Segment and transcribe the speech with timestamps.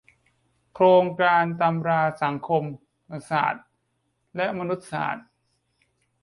[0.73, 2.63] โครงการตำราสังคม
[3.29, 3.65] ศาสตร์
[4.35, 5.27] และมนุษยศาสตร์